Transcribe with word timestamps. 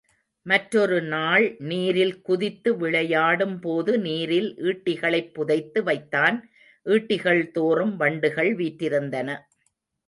மற்றொரு 0.45 1.01
நாள் 1.03 1.55
நீரில் 1.59 2.21
குதித்து 2.21 2.77
விளையாடும் 2.77 3.59
போது 3.59 3.99
நீரில் 3.99 4.55
ஈட்டிகளைப் 4.63 5.33
புதைத்து 5.33 5.83
வைத்தான், 5.83 6.39
ஈட்டிகள் 6.85 7.51
தோறும் 7.51 7.95
வண்டுகள் 7.95 8.55
வீற்றிருந்தன. 8.55 9.29